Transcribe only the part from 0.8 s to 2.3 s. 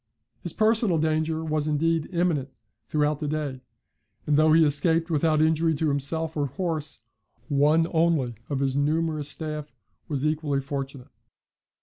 danger was indeed